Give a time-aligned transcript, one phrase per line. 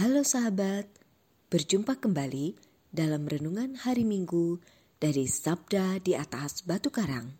[0.00, 0.88] Halo sahabat,
[1.52, 2.56] berjumpa kembali
[2.88, 4.56] dalam renungan hari Minggu
[4.96, 7.36] dari Sabda di atas Batu Karang.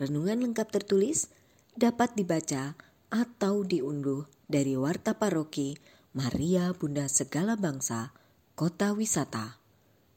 [0.00, 1.28] Renungan lengkap tertulis
[1.76, 2.80] dapat dibaca
[3.12, 5.76] atau diunduh dari Warta Paroki
[6.16, 8.16] Maria Bunda Segala Bangsa,
[8.56, 9.60] Kota Wisata,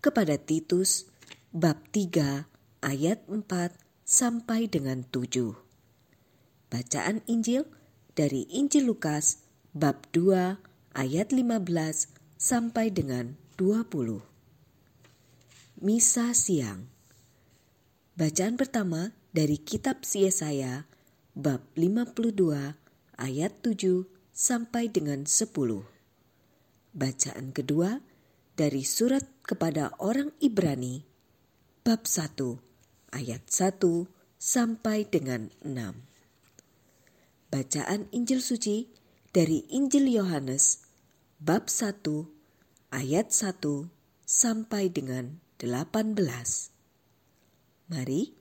[0.04, 1.08] kepada Titus
[1.56, 2.44] bab 3
[2.84, 3.40] ayat 4
[4.04, 5.71] sampai dengan 7
[6.72, 7.68] Bacaan Injil
[8.16, 9.44] dari Injil Lukas
[9.76, 10.56] bab 2
[10.96, 11.68] ayat 15
[12.40, 14.24] sampai dengan 20.
[15.84, 16.88] Misa siang.
[18.16, 20.88] Bacaan pertama dari kitab Yesaya
[21.36, 22.40] bab 52
[23.20, 25.52] ayat 7 sampai dengan 10.
[26.96, 28.00] Bacaan kedua
[28.56, 31.04] dari surat kepada orang Ibrani
[31.84, 32.32] bab 1
[33.12, 34.08] ayat 1
[34.40, 36.11] sampai dengan 6.
[37.52, 38.88] Bacaan Injil Suci
[39.36, 40.88] dari Injil Yohanes
[41.36, 42.00] bab 1
[42.96, 43.92] ayat 1
[44.24, 46.16] sampai dengan 18.
[47.92, 48.32] Mari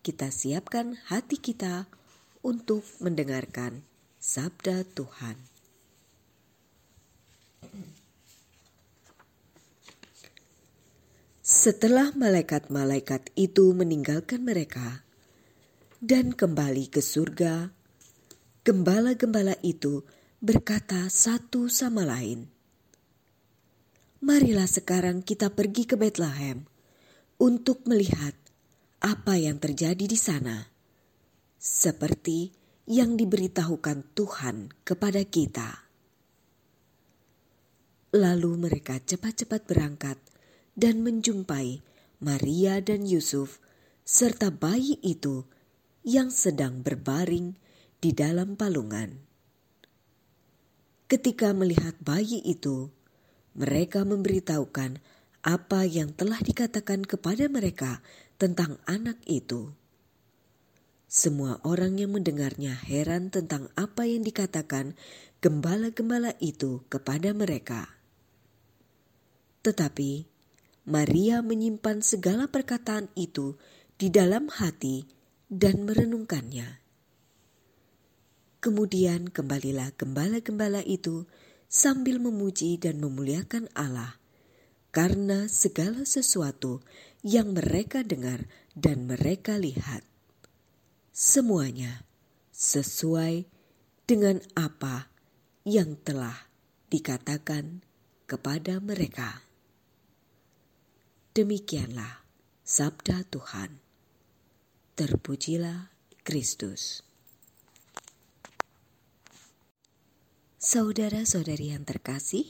[0.00, 1.92] kita siapkan hati kita
[2.40, 3.84] untuk mendengarkan
[4.16, 5.36] sabda Tuhan.
[11.44, 15.04] Setelah malaikat-malaikat itu meninggalkan mereka
[16.00, 17.73] dan kembali ke surga,
[18.64, 20.08] gembala-gembala itu
[20.40, 22.48] berkata satu sama lain,
[24.24, 26.64] "Marilah sekarang kita pergi ke Bethlehem
[27.36, 28.32] untuk melihat
[29.04, 30.64] apa yang terjadi di sana,
[31.60, 32.56] seperti
[32.88, 35.84] yang diberitahukan Tuhan kepada kita."
[38.16, 40.16] Lalu mereka cepat-cepat berangkat
[40.72, 41.84] dan menjumpai
[42.24, 43.60] Maria dan Yusuf
[44.08, 45.44] serta bayi itu
[46.00, 47.60] yang sedang berbaring
[48.04, 49.16] di dalam palungan.
[51.08, 52.92] Ketika melihat bayi itu,
[53.56, 55.00] mereka memberitahukan
[55.40, 58.04] apa yang telah dikatakan kepada mereka
[58.36, 59.72] tentang anak itu.
[61.08, 65.00] Semua orang yang mendengarnya heran tentang apa yang dikatakan
[65.40, 67.88] gembala-gembala itu kepada mereka.
[69.64, 70.28] Tetapi
[70.92, 73.56] Maria menyimpan segala perkataan itu
[73.96, 75.08] di dalam hati
[75.48, 76.83] dan merenungkannya.
[78.64, 81.28] Kemudian kembalilah gembala-gembala itu
[81.68, 84.16] sambil memuji dan memuliakan Allah
[84.88, 86.80] karena segala sesuatu
[87.20, 90.00] yang mereka dengar dan mereka lihat.
[91.12, 92.08] Semuanya
[92.56, 93.44] sesuai
[94.08, 95.12] dengan apa
[95.68, 96.48] yang telah
[96.88, 97.84] dikatakan
[98.24, 99.44] kepada mereka.
[101.36, 102.24] Demikianlah
[102.64, 103.76] sabda Tuhan.
[104.96, 105.92] Terpujilah
[106.24, 107.04] Kristus.
[110.64, 112.48] Saudara-saudari yang terkasih,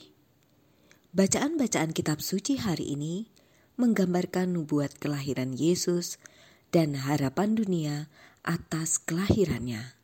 [1.18, 3.26] bacaan-bacaan kitab suci hari ini
[3.74, 6.22] menggambarkan nubuat kelahiran Yesus
[6.70, 8.06] dan harapan dunia
[8.46, 9.98] atas kelahirannya.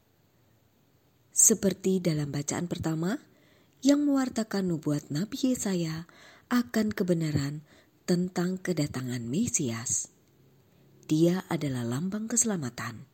[1.31, 3.23] Seperti dalam bacaan pertama
[3.79, 6.11] yang mewartakan nubuat Nabi Yesaya
[6.51, 7.63] akan kebenaran
[8.11, 10.11] tentang kedatangan Mesias.
[11.07, 13.07] Dia adalah lambang keselamatan.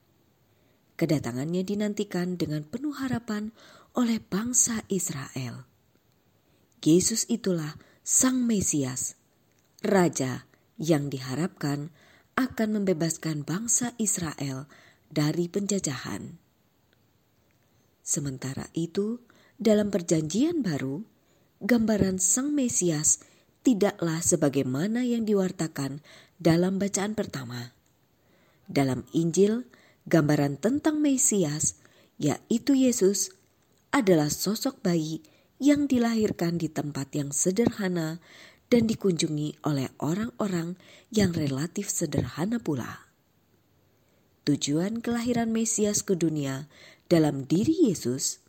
[0.97, 3.53] Kedatangannya dinantikan dengan penuh harapan
[3.93, 5.69] oleh bangsa Israel.
[6.81, 7.77] Yesus itulah
[8.07, 9.19] Sang Mesias,
[9.83, 10.47] Raja
[10.81, 11.91] yang diharapkan
[12.37, 14.71] akan membebaskan bangsa Israel
[15.11, 16.39] dari penjajahan.
[18.06, 19.19] Sementara itu,
[19.59, 21.03] dalam Perjanjian Baru,
[21.65, 23.25] gambaran Sang Mesias
[23.67, 26.05] tidaklah sebagaimana yang diwartakan
[26.38, 27.75] dalam bacaan pertama.
[28.70, 29.67] Dalam Injil,
[30.06, 31.79] gambaran tentang Mesias,
[32.17, 33.35] yaitu Yesus,
[33.91, 35.23] adalah sosok bayi
[35.58, 38.23] yang dilahirkan di tempat yang sederhana
[38.67, 40.75] dan dikunjungi oleh orang-orang
[41.11, 43.06] yang relatif sederhana pula.
[44.47, 46.70] Tujuan kelahiran Mesias ke dunia
[47.11, 48.43] dalam diri Yesus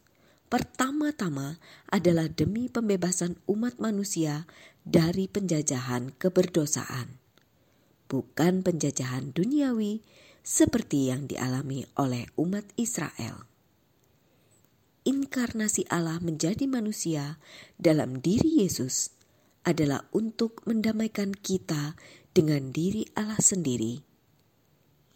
[0.48, 1.58] pertama-tama
[1.90, 4.46] adalah demi pembebasan umat manusia
[4.86, 7.18] dari penjajahan keberdosaan,
[8.08, 10.06] bukan penjajahan duniawi
[10.48, 13.44] seperti yang dialami oleh umat Israel.
[15.04, 17.40] inkarnasi Allah menjadi manusia
[17.80, 19.12] dalam diri Yesus
[19.68, 22.00] adalah untuk mendamaikan kita
[22.32, 24.04] dengan diri Allah sendiri.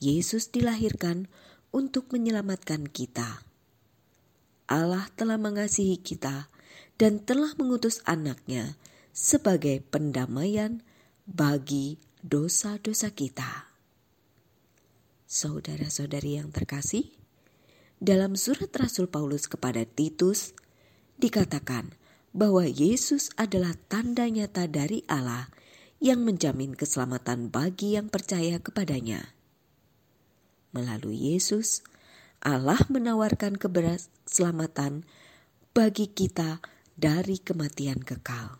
[0.03, 1.31] Yesus dilahirkan
[1.71, 3.43] untuk menyelamatkan kita.
[4.67, 6.51] Allah telah mengasihi kita
[6.95, 8.79] dan telah mengutus anaknya
[9.11, 10.83] sebagai pendamaian
[11.27, 13.70] bagi dosa-dosa kita.
[15.31, 17.07] Saudara-saudari yang terkasih,
[18.03, 20.51] dalam surat Rasul Paulus kepada Titus
[21.23, 21.95] dikatakan
[22.35, 25.47] bahwa Yesus adalah tanda nyata dari Allah
[26.03, 29.31] yang menjamin keselamatan bagi yang percaya kepadanya.
[30.75, 31.79] Melalui Yesus,
[32.43, 35.07] Allah menawarkan keselamatan
[35.71, 36.59] bagi kita
[36.99, 38.59] dari kematian kekal.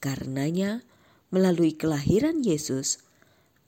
[0.00, 0.80] Karenanya,
[1.28, 3.04] melalui kelahiran Yesus,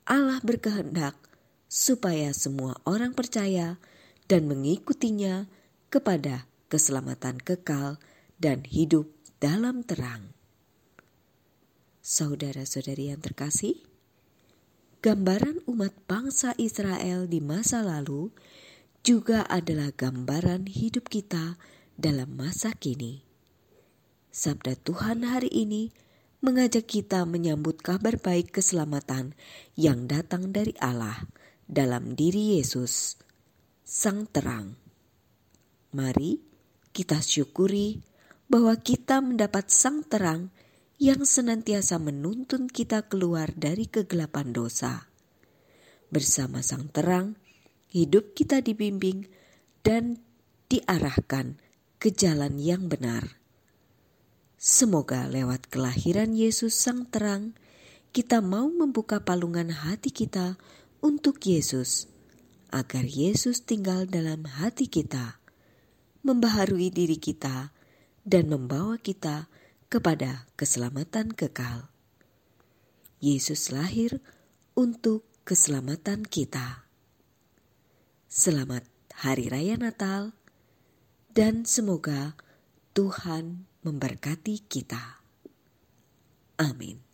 [0.09, 1.29] Allah berkehendak
[1.71, 3.79] supaya semua orang percaya
[4.27, 5.47] dan mengikutinya
[5.87, 7.95] kepada keselamatan kekal
[8.43, 9.07] dan hidup
[9.39, 10.35] dalam terang.
[12.03, 13.79] Saudara-saudari yang terkasih,
[14.99, 18.35] gambaran umat bangsa Israel di masa lalu
[19.07, 21.55] juga adalah gambaran hidup kita
[21.95, 23.23] dalam masa kini.
[24.27, 25.95] Sabda Tuhan hari ini
[26.43, 29.39] mengajak kita menyambut kabar baik keselamatan
[29.79, 31.31] yang datang dari Allah
[31.71, 33.15] dalam diri Yesus
[33.87, 34.75] sang terang.
[35.95, 36.43] Mari
[36.91, 38.03] kita syukuri
[38.51, 40.51] bahwa kita mendapat sang terang
[40.99, 45.07] yang senantiasa menuntun kita keluar dari kegelapan dosa.
[46.11, 47.39] Bersama sang terang,
[47.87, 49.31] hidup kita dibimbing
[49.79, 50.19] dan
[50.67, 51.55] diarahkan
[51.95, 53.39] ke jalan yang benar.
[54.59, 57.57] Semoga lewat kelahiran Yesus Sang Terang,
[58.13, 60.59] kita mau membuka palungan hati kita
[61.01, 62.05] untuk Yesus
[62.69, 65.41] agar Yesus tinggal dalam hati kita,
[66.21, 67.73] membaharui diri kita,
[68.21, 69.49] dan membawa kita
[69.89, 71.89] kepada keselamatan kekal.
[73.19, 74.21] Yesus lahir
[74.77, 76.85] untuk keselamatan kita.
[78.31, 78.87] Selamat
[79.25, 80.31] Hari Raya Natal,
[81.33, 82.39] dan semoga
[82.95, 85.19] Tuhan memberkati kita.
[86.61, 87.10] Amin.